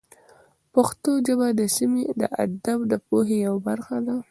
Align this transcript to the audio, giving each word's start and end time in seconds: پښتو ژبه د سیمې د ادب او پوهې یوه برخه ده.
پښتو 0.73 1.11
ژبه 1.25 1.47
د 1.59 1.61
سیمې 1.75 2.03
د 2.19 2.21
ادب 2.43 2.79
او 2.95 2.99
پوهې 3.07 3.37
یوه 3.47 3.59
برخه 3.67 3.97
ده. 4.05 4.15